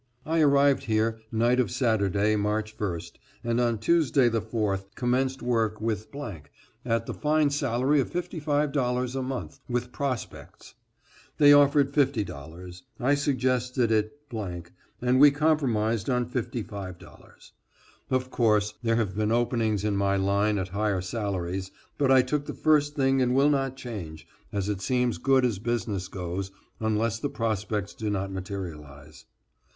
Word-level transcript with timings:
I 0.25 0.39
arrived 0.41 0.85
here 0.85 1.21
night 1.31 1.59
of 1.59 1.69
Saturday, 1.69 2.35
March 2.35 2.75
1st, 2.75 3.11
and 3.43 3.61
on 3.61 3.77
Tuesday 3.77 4.29
the 4.29 4.41
4th, 4.41 4.85
commenced 4.95 5.43
work 5.43 5.79
with 5.79 6.07
at 6.83 7.05
the 7.05 7.13
fine 7.13 7.51
salary 7.51 7.99
of 7.99 8.09
$55 8.09 9.15
a 9.15 9.21
month, 9.21 9.59
with 9.69 9.91
prospects. 9.91 10.73
They 11.37 11.53
offered 11.53 11.91
$50; 11.93 12.81
I 12.99 13.13
suggested 13.13 13.91
it 13.91 14.19
and 14.33 15.19
we 15.19 15.29
compromised 15.29 16.09
on 16.09 16.25
$55. 16.31 17.51
Of 18.09 18.31
course, 18.31 18.73
there 18.81 18.95
have 18.95 19.15
been 19.15 19.31
openings 19.31 19.83
in 19.83 19.95
my 19.95 20.15
line 20.15 20.57
at 20.57 20.69
higher 20.69 21.01
salaries, 21.01 21.69
but 21.99 22.09
I 22.11 22.23
took 22.23 22.47
the 22.47 22.55
first 22.55 22.95
thing 22.95 23.21
and 23.21 23.35
will 23.35 23.51
not 23.51 23.77
change, 23.77 24.25
as 24.51 24.67
it 24.67 24.81
seems 24.81 25.19
good 25.19 25.45
as 25.45 25.59
business 25.59 26.07
goes, 26.07 26.49
unless 26.79 27.19
the 27.19 27.29
prospects 27.29 27.93
do 27.93 28.09
not 28.09 28.31
materialize. 28.31 29.25